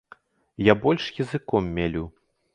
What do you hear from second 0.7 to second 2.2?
больш языком мялю.